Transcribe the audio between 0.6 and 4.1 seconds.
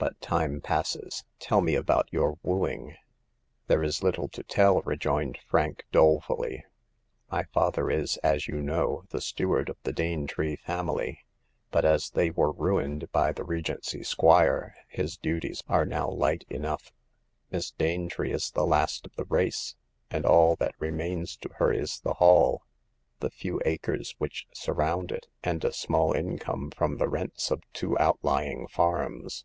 passes; tell me about your wooing." There is